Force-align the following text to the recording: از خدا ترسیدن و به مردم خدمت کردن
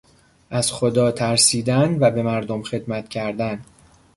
از 0.49 0.71
خدا 0.71 1.11
ترسیدن 1.11 1.97
و 1.99 2.11
به 2.11 2.23
مردم 2.23 2.61
خدمت 2.63 3.09
کردن 3.09 3.65